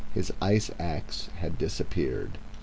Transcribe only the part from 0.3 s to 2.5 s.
ice axe had disappeared.